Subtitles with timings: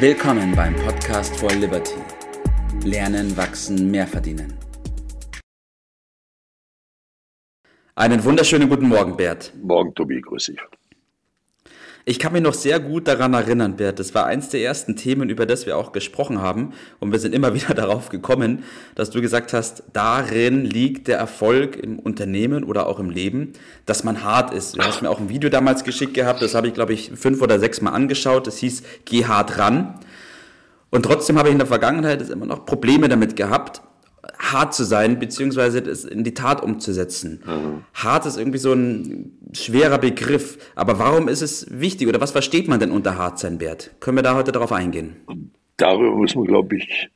[0.00, 1.96] Willkommen beim Podcast for Liberty.
[2.84, 4.56] Lernen, wachsen, mehr verdienen.
[7.96, 9.52] Einen wunderschönen guten Morgen, Bert.
[9.60, 10.60] Morgen, Tobi, grüß dich.
[12.08, 13.98] Ich kann mich noch sehr gut daran erinnern, Bert.
[13.98, 16.72] Das war eins der ersten Themen, über das wir auch gesprochen haben.
[17.00, 18.64] Und wir sind immer wieder darauf gekommen,
[18.94, 23.52] dass du gesagt hast, darin liegt der Erfolg im Unternehmen oder auch im Leben,
[23.84, 24.78] dass man hart ist.
[24.78, 26.40] Du hast mir auch ein Video damals geschickt gehabt.
[26.40, 28.46] Das habe ich, glaube ich, fünf oder sechs Mal angeschaut.
[28.46, 30.00] Das hieß, geh hart ran.
[30.88, 33.82] Und trotzdem habe ich in der Vergangenheit immer noch Probleme damit gehabt,
[34.52, 37.42] hart zu sein, beziehungsweise das in die Tat umzusetzen.
[37.44, 37.84] Mhm.
[37.94, 40.58] Hart ist irgendwie so ein schwerer Begriff.
[40.74, 43.90] Aber warum ist es wichtig oder was versteht man denn unter hart sein, Bert?
[44.00, 45.16] Können wir da heute darauf eingehen?
[45.76, 47.08] Darüber müssen wir, glaube ich,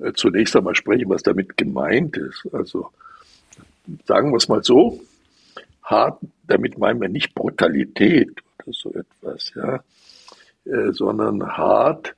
[0.00, 2.48] äh, zunächst einmal sprechen, was damit gemeint ist.
[2.52, 2.90] Also
[4.06, 5.00] sagen wir es mal so,
[5.82, 8.30] hart, damit meinen wir nicht Brutalität
[8.62, 9.80] oder so etwas, ja,
[10.64, 12.14] äh, sondern hart,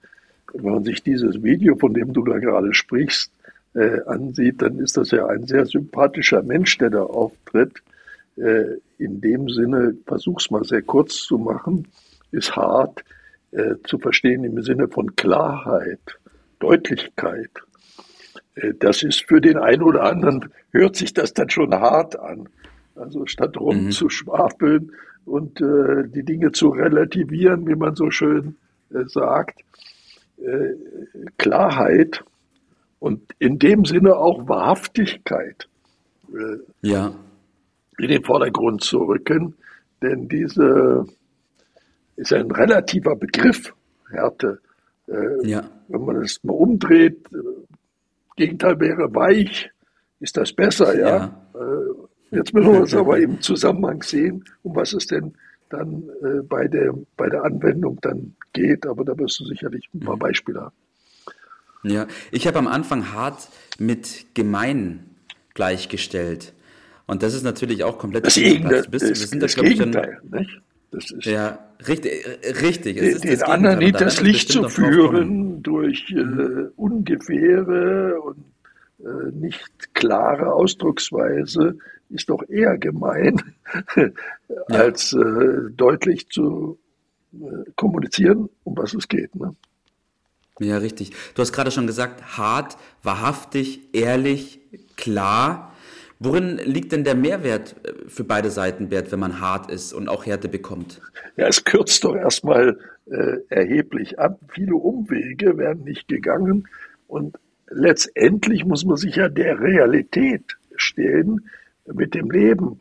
[0.53, 3.31] wenn man sich dieses Video, von dem du da gerade sprichst,
[3.75, 7.83] äh, ansieht, dann ist das ja ein sehr sympathischer Mensch, der da auftritt.
[8.37, 11.89] Äh, in dem Sinne, versuch's mal sehr kurz zu machen,
[12.31, 13.05] ist hart
[13.53, 16.19] äh, zu verstehen im Sinne von Klarheit,
[16.59, 17.51] Deutlichkeit.
[18.55, 22.49] Äh, das ist für den einen oder anderen, hört sich das dann schon hart an.
[22.95, 25.33] Also statt rumzuschwafeln mhm.
[25.33, 28.57] und äh, die Dinge zu relativieren, wie man so schön
[28.93, 29.61] äh, sagt,
[30.39, 30.75] äh,
[31.39, 32.23] Klarheit
[33.03, 35.69] und in dem Sinne auch Wahrhaftigkeit
[36.33, 37.13] äh, ja.
[37.99, 39.57] in den Vordergrund zu rücken.
[40.01, 41.05] Denn diese
[42.15, 43.75] ist ein relativer Begriff,
[44.09, 44.61] Härte.
[45.09, 45.69] Äh, ja.
[45.89, 47.39] Wenn man es mal umdreht, äh,
[48.37, 49.69] Gegenteil wäre weich,
[50.21, 51.09] ist das besser, ja.
[51.09, 51.43] ja.
[51.57, 55.33] Äh, jetzt müssen wir es aber im Zusammenhang sehen, um was es denn
[55.71, 58.87] dann äh, bei, der, bei der Anwendung dann geht.
[58.87, 60.21] Aber da wirst du sicherlich ein paar mhm.
[60.21, 60.77] Beispiele haben.
[61.85, 65.11] Ja, ich habe am Anfang hart mit gemein
[65.55, 66.53] gleichgestellt.
[67.07, 68.87] Und das ist natürlich auch komplett das Gegenteil.
[68.91, 70.61] Das, das, sind das, das Gegenteil, dann, nicht?
[70.93, 72.13] Das ist ja, richtig.
[72.63, 76.71] richtig es den, den anderen nicht das Licht zu führen durch äh, mhm.
[76.77, 78.45] ungefähre und
[79.01, 81.79] äh, nicht klare Ausdrucksweise
[82.11, 83.41] ist doch eher gemein,
[84.67, 86.79] als äh, deutlich zu
[87.33, 89.35] äh, kommunizieren, um was es geht.
[89.35, 89.57] Ne?
[90.63, 91.13] Ja, richtig.
[91.35, 94.61] Du hast gerade schon gesagt, hart, wahrhaftig, ehrlich,
[94.97, 95.73] klar.
[96.19, 100.09] Worin liegt denn der Mehrwert äh, für beide Seiten, Bert, wenn man hart ist und
[100.09, 101.01] auch Härte bekommt?
[101.37, 104.39] Ja, es kürzt doch erstmal äh, erheblich ab.
[104.49, 106.69] Viele Umwege werden nicht gegangen
[107.09, 107.37] und
[107.69, 111.49] letztendlich muss man sich ja der Realität stellen
[111.93, 112.81] mit dem Leben.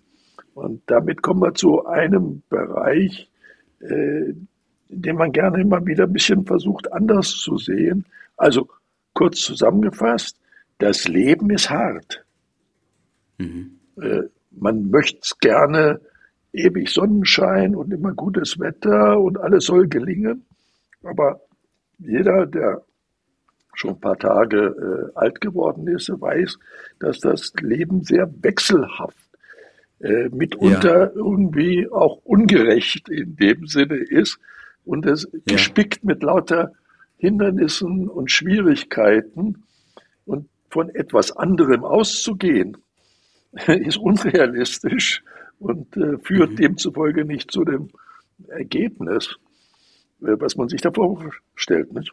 [0.53, 3.29] Und damit kommen wir zu einem Bereich,
[3.79, 4.33] äh,
[4.91, 8.05] den man gerne immer wieder ein bisschen versucht anders zu sehen.
[8.37, 8.67] Also
[9.13, 10.37] kurz zusammengefasst,
[10.77, 12.25] das Leben ist hart.
[13.37, 13.79] Mhm.
[14.01, 16.01] Äh, man möchte es gerne
[16.53, 20.45] ewig Sonnenschein und immer gutes Wetter und alles soll gelingen.
[21.03, 21.39] Aber
[21.97, 22.81] jeder, der
[23.73, 26.59] schon ein paar Tage äh, alt geworden ist, weiß,
[26.99, 29.17] dass das Leben sehr wechselhaft,
[30.01, 31.11] äh, mitunter ja.
[31.15, 34.39] irgendwie auch ungerecht in dem Sinne ist
[34.85, 35.39] und es ja.
[35.45, 36.71] gespickt mit lauter
[37.17, 39.63] Hindernissen und Schwierigkeiten
[40.25, 42.77] und von etwas anderem auszugehen,
[43.67, 45.23] ist unrealistisch
[45.59, 46.55] und äh, führt mhm.
[46.55, 47.89] demzufolge nicht zu dem
[48.47, 49.37] Ergebnis,
[50.21, 51.93] äh, was man sich da vorstellt.
[51.93, 52.11] Nicht?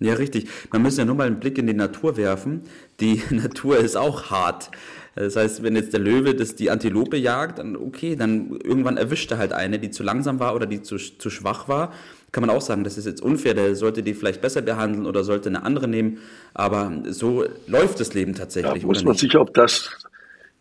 [0.00, 0.48] Ja, richtig.
[0.72, 2.62] Man muss ja nur mal einen Blick in die Natur werfen.
[3.00, 4.70] Die Natur ist auch hart.
[5.14, 9.30] Das heißt, wenn jetzt der Löwe das die Antilope jagt, dann okay, dann irgendwann erwischt
[9.30, 11.92] er halt eine, die zu langsam war oder die zu, zu schwach war.
[12.32, 15.24] Kann man auch sagen, das ist jetzt unfair, der sollte die vielleicht besser behandeln oder
[15.24, 16.18] sollte eine andere nehmen.
[16.54, 18.82] Aber so läuft das Leben tatsächlich.
[18.82, 19.90] Da muss man sich auf das,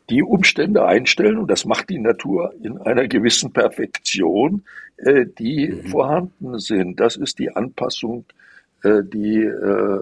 [0.10, 4.64] die Umstände einstellen und das macht die Natur in einer gewissen Perfektion,
[4.98, 5.88] äh, die mhm.
[5.90, 7.00] vorhanden sind.
[7.00, 8.26] Das ist die Anpassung,
[8.84, 10.02] die äh,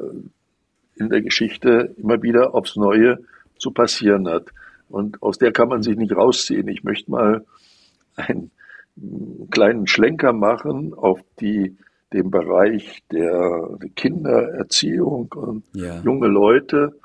[0.96, 3.20] in der Geschichte immer wieder aufs Neue
[3.58, 4.48] zu passieren hat.
[4.90, 6.68] Und aus der kann man sich nicht rausziehen.
[6.68, 7.46] Ich möchte mal
[8.16, 8.52] einen
[9.52, 11.78] kleinen Schlenker machen auf die,
[12.14, 16.02] den Bereich der Kindererziehung und ja.
[16.02, 16.98] junge Leute.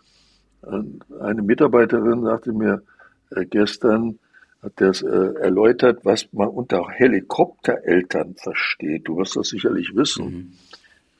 [0.62, 2.82] Und eine Mitarbeiterin sagte mir
[3.30, 4.18] äh, gestern,
[4.62, 5.08] hat das äh,
[5.40, 9.08] erläutert, was man unter Helikoptereltern versteht.
[9.08, 10.24] Du wirst das sicherlich wissen.
[10.24, 10.52] Mhm.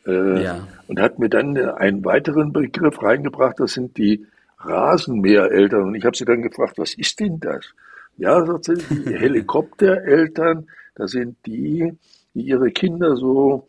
[0.07, 0.69] Äh, ja.
[0.89, 4.27] Und hat mir dann einen weiteren Begriff reingebracht, das sind die
[4.59, 5.83] Rasenmähereltern.
[5.83, 7.73] Und ich habe sie dann gefragt, was ist denn das?
[8.17, 11.93] Ja, sagt sie, die Helikoptereltern, das sind die,
[12.35, 13.69] die ihre Kinder so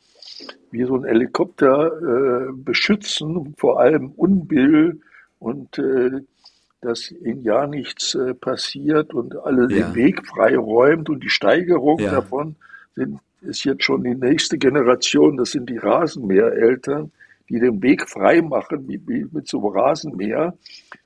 [0.71, 5.01] wie so ein Helikopter äh, beschützen, vor allem Unbill
[5.39, 6.21] und äh,
[6.81, 9.87] dass ihnen ja nichts äh, passiert und alle ja.
[9.87, 12.11] den Weg freiräumt und die Steigerung ja.
[12.11, 12.55] davon
[12.95, 17.11] sind, ist jetzt schon die nächste Generation, das sind die Rasenmähereltern,
[17.49, 20.57] die den Weg frei machen wie, wie mit so einem Rasenmäher,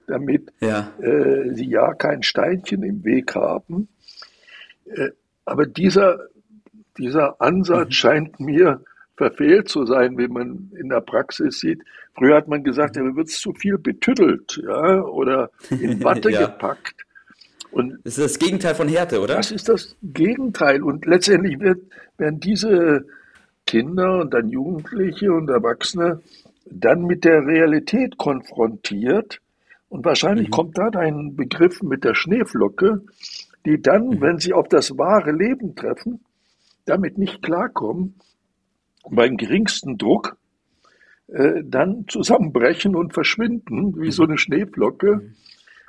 [0.08, 0.92] damit ja.
[1.02, 3.90] Äh, sie ja kein Steinchen im Weg haben.
[4.86, 5.10] Äh,
[5.46, 6.20] aber dieser,
[6.98, 7.92] dieser Ansatz mhm.
[7.92, 8.82] scheint mir
[9.16, 11.82] verfehlt zu sein, wie man in der Praxis sieht.
[12.14, 16.46] Früher hat man gesagt, ja, wird zu viel betüttelt ja, oder in Watte ja.
[16.46, 17.07] gepackt.
[17.72, 19.36] Und das ist das Gegenteil von Härte, oder?
[19.36, 20.82] Das ist das Gegenteil.
[20.82, 21.82] Und letztendlich wird,
[22.18, 23.06] werden diese
[23.66, 26.22] Kinder und dann Jugendliche und Erwachsene
[26.66, 29.40] dann mit der Realität konfrontiert.
[29.90, 30.52] Und wahrscheinlich mhm.
[30.52, 33.02] kommt da ein Begriff mit der Schneeflocke,
[33.66, 34.22] die dann, mhm.
[34.22, 36.22] wenn sie auf das wahre Leben treffen,
[36.86, 38.16] damit nicht klarkommen
[39.10, 40.38] beim geringsten Druck
[41.28, 45.34] äh, dann zusammenbrechen und verschwinden, wie so eine Schneeflocke.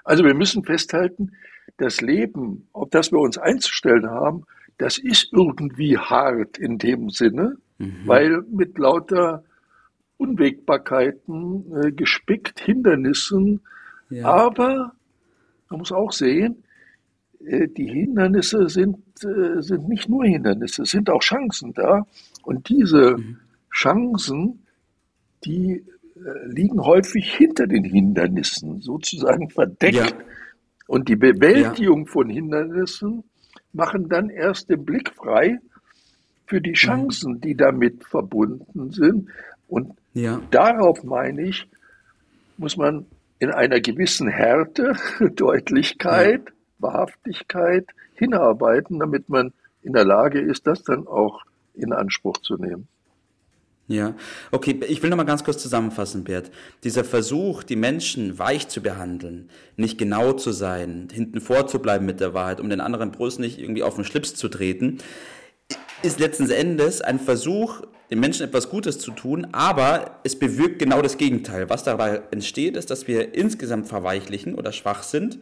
[0.05, 1.33] Also wir müssen festhalten,
[1.79, 4.45] das Leben, auf das wir uns einzustellen haben,
[4.77, 8.03] das ist irgendwie hart in dem Sinne, mhm.
[8.05, 9.45] weil mit lauter
[10.19, 13.61] Unwägbarkeiten äh, gespickt, Hindernissen.
[14.11, 14.27] Ja.
[14.27, 14.93] Aber
[15.71, 16.65] man muss auch sehen,
[17.45, 22.07] äh, die Hindernisse sind, äh, sind nicht nur Hindernisse, es sind auch Chancen da.
[22.43, 23.39] Und diese mhm.
[23.73, 24.65] Chancen,
[25.45, 25.85] die
[26.17, 29.97] äh, liegen häufig hinter den Hindernissen, sozusagen verdeckt.
[29.97, 30.09] Ja.
[30.89, 32.11] Und die Bewältigung ja.
[32.11, 33.23] von Hindernissen
[33.75, 35.59] machen dann erst den Blick frei
[36.47, 36.75] für die mhm.
[36.77, 39.29] Chancen, die damit verbunden sind.
[39.69, 40.41] Und ja.
[40.51, 41.69] darauf meine ich,
[42.57, 43.05] muss man
[43.39, 44.97] in einer gewissen Härte,
[45.37, 46.41] Deutlichkeit,
[46.79, 49.53] Wahrhaftigkeit hinarbeiten, damit man
[49.83, 51.43] in der Lage ist, das dann auch
[51.75, 52.89] in Anspruch zu nehmen.
[53.91, 54.15] Ja,
[54.53, 56.51] okay, ich will noch mal ganz kurz zusammenfassen, Bert.
[56.85, 62.35] Dieser Versuch, die Menschen weich zu behandeln, nicht genau zu sein, hinten vorzubleiben mit der
[62.35, 64.99] Wahrheit, um den anderen bloß nicht irgendwie auf den Schlips zu treten,
[66.03, 67.81] ist letzten Endes ein Versuch,
[68.11, 71.71] den Menschen etwas Gutes zu tun, aber es bewirkt genau das Gegenteil.
[71.71, 75.39] Was dabei entsteht, ist, dass wir insgesamt verweichlichen oder schwach sind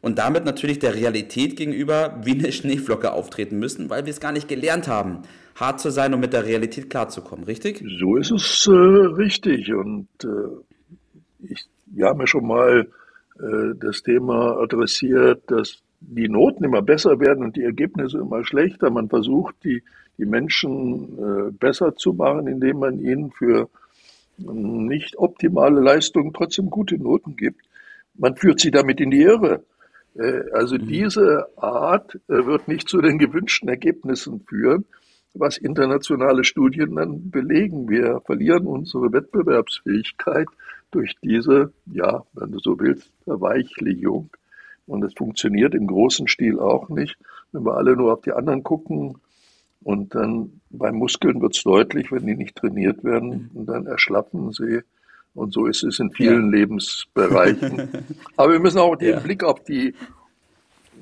[0.00, 4.32] und damit natürlich der Realität gegenüber wie eine Schneeflocke auftreten müssen, weil wir es gar
[4.32, 5.22] nicht gelernt haben,
[5.58, 7.84] hart zu sein und mit der Realität klarzukommen, richtig?
[7.98, 9.72] So ist es äh, richtig.
[9.74, 12.88] Und äh, ich, wir haben ja schon mal
[13.38, 18.90] äh, das Thema adressiert, dass die Noten immer besser werden und die Ergebnisse immer schlechter.
[18.90, 19.82] Man versucht, die,
[20.16, 23.68] die Menschen äh, besser zu machen, indem man ihnen für
[24.38, 27.60] nicht optimale Leistungen trotzdem gute Noten gibt.
[28.14, 29.64] Man führt sie damit in die Irre.
[30.14, 30.86] Äh, also mhm.
[30.86, 34.84] diese Art äh, wird nicht zu den gewünschten Ergebnissen führen,
[35.34, 37.88] was internationale Studien dann belegen.
[37.88, 40.48] Wir verlieren unsere Wettbewerbsfähigkeit
[40.90, 44.30] durch diese, ja, wenn du so willst, Verweichlichung.
[44.86, 47.18] Und es funktioniert im großen Stil auch nicht,
[47.52, 49.18] wenn wir alle nur auf die anderen gucken.
[49.82, 53.60] Und dann bei Muskeln wird es deutlich, wenn die nicht trainiert werden, mhm.
[53.60, 54.80] und dann erschlappen sie.
[55.34, 56.58] Und so ist es in vielen ja.
[56.58, 57.88] Lebensbereichen.
[58.36, 59.20] Aber wir müssen auch den ja.
[59.20, 59.94] Blick auf die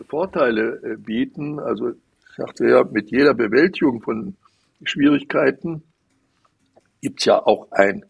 [0.09, 1.59] Vorteile äh, bieten.
[1.59, 1.93] Also
[2.37, 4.37] sagte ja, mit jeder Bewältigung von
[4.85, 5.83] Schwierigkeiten
[7.01, 8.05] gibt es ja auch ein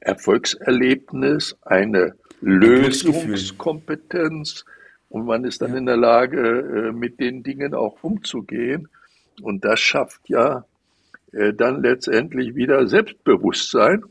[0.00, 4.64] Erfolgserlebnis, eine Lösungskompetenz
[5.08, 5.78] und man ist dann ja.
[5.78, 8.88] in der Lage, äh, mit den Dingen auch umzugehen.
[9.42, 10.64] Und das schafft ja
[11.32, 14.04] äh, dann letztendlich wieder Selbstbewusstsein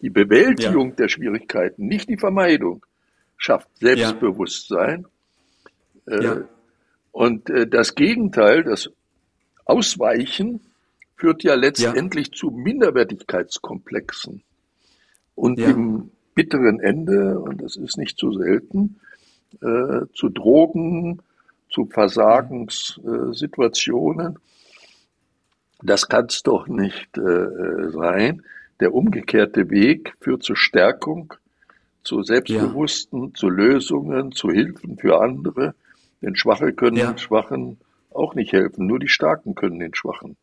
[0.00, 0.94] die Bewältigung ja.
[0.96, 2.86] der Schwierigkeiten, nicht die Vermeidung,
[3.36, 5.06] schafft Selbstbewusstsein.
[6.06, 6.42] Ja.
[7.14, 7.26] Äh, ja.
[7.26, 8.90] Und äh, das Gegenteil, das
[9.64, 10.60] Ausweichen,
[11.16, 14.42] führt ja letztendlich zu Minderwertigkeitskomplexen.
[15.34, 18.98] Und im bitteren Ende, und das ist nicht so selten,
[19.60, 21.22] äh, zu Drogen,
[21.70, 24.38] zu Versagenssituationen.
[25.82, 28.42] Das kann es doch nicht äh, sein.
[28.80, 31.34] Der umgekehrte Weg führt zur Stärkung,
[32.04, 33.34] zu Selbstbewussten, ja.
[33.34, 35.74] zu Lösungen, zu Hilfen für andere.
[36.22, 37.16] Denn Schwache können ja.
[37.18, 37.78] Schwachen
[38.10, 38.86] auch nicht helfen.
[38.86, 40.36] Nur die Starken können den Schwachen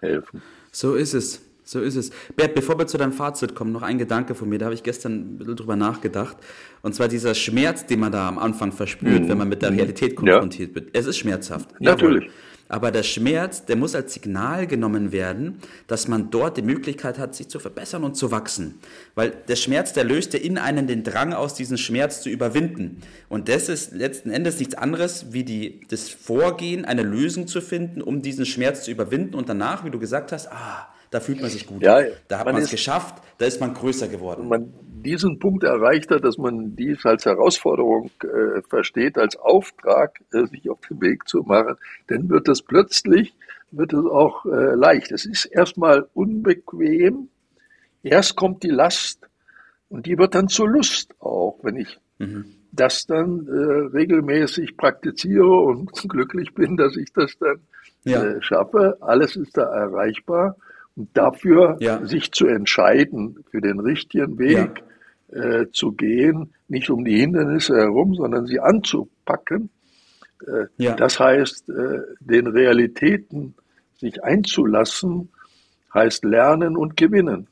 [0.00, 0.42] helfen.
[0.72, 1.42] So ist es.
[1.64, 2.10] So ist es.
[2.34, 4.82] Bert, bevor wir zu deinem Fazit kommen, noch ein Gedanke von mir, da habe ich
[4.82, 6.38] gestern ein bisschen drüber nachgedacht.
[6.80, 9.28] Und zwar dieser Schmerz, den man da am Anfang verspürt, mhm.
[9.28, 10.74] wenn man mit der Realität konfrontiert ja.
[10.76, 10.90] wird.
[10.94, 11.78] Es ist schmerzhaft.
[11.78, 12.24] Natürlich.
[12.24, 12.34] Jawohl.
[12.68, 17.34] Aber der Schmerz, der muss als Signal genommen werden, dass man dort die Möglichkeit hat,
[17.34, 18.78] sich zu verbessern und zu wachsen.
[19.14, 23.00] Weil der Schmerz, der löst ja in einen den Drang aus, diesen Schmerz zu überwinden.
[23.28, 28.02] Und das ist letzten Endes nichts anderes, wie die, das Vorgehen, eine Lösung zu finden,
[28.02, 31.50] um diesen Schmerz zu überwinden und danach, wie du gesagt hast, ah, da fühlt man
[31.50, 31.82] sich gut.
[31.82, 34.48] Ja, da hat man es geschafft, da ist man größer geworden.
[34.48, 34.72] Man
[35.02, 40.68] diesen Punkt erreicht hat, dass man dies als Herausforderung äh, versteht, als Auftrag, äh, sich
[40.68, 41.76] auf den Weg zu machen,
[42.08, 43.34] dann wird es plötzlich,
[43.70, 45.12] wird es auch äh, leicht.
[45.12, 47.28] Es ist erstmal unbequem.
[48.02, 49.28] Erst kommt die Last
[49.88, 52.46] und die wird dann zur Lust auch, wenn ich mhm.
[52.72, 57.60] das dann äh, regelmäßig praktiziere und glücklich bin, dass ich das dann
[58.04, 58.24] ja.
[58.24, 58.98] äh, schaffe.
[59.00, 60.56] Alles ist da erreichbar.
[61.14, 62.04] Dafür ja.
[62.04, 64.82] sich zu entscheiden, für den richtigen Weg
[65.32, 65.42] ja.
[65.42, 69.70] äh, zu gehen, nicht um die Hindernisse herum, sondern sie anzupacken.
[70.46, 70.96] Äh, ja.
[70.96, 73.54] Das heißt, äh, den Realitäten
[73.96, 75.30] sich einzulassen,
[75.94, 77.46] heißt lernen und gewinnen.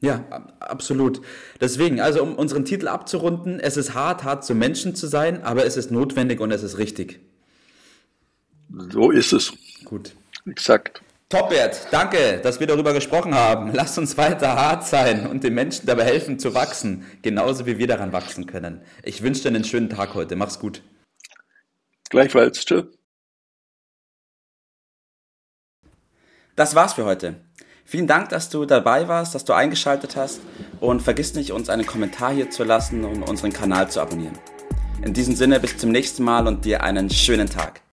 [0.00, 0.22] Ja,
[0.60, 1.22] absolut.
[1.62, 5.64] Deswegen, also um unseren Titel abzurunden, es ist hart, hart zum Menschen zu sein, aber
[5.64, 7.20] es ist notwendig und es ist richtig.
[8.90, 9.52] So ist es.
[9.84, 10.14] Gut.
[10.46, 11.02] Exakt.
[11.34, 11.88] Top, Bert.
[11.90, 13.70] Danke, dass wir darüber gesprochen haben.
[13.74, 17.88] Lass uns weiter hart sein und den Menschen dabei helfen zu wachsen, genauso wie wir
[17.88, 18.82] daran wachsen können.
[19.02, 20.36] Ich wünsche dir einen schönen Tag heute.
[20.36, 20.82] Mach's gut.
[22.08, 22.64] Gleichfalls.
[22.64, 22.84] Tschüss.
[26.54, 27.34] Das war's für heute.
[27.84, 30.40] Vielen Dank, dass du dabei warst, dass du eingeschaltet hast
[30.78, 34.38] und vergiss nicht, uns einen Kommentar hier zu lassen und unseren Kanal zu abonnieren.
[35.02, 37.83] In diesem Sinne bis zum nächsten Mal und dir einen schönen Tag.